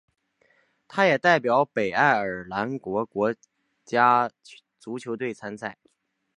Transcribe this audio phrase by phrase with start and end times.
[0.87, 3.07] 他也代表北爱尔兰国
[3.85, 4.31] 家
[4.79, 5.77] 足球队参赛。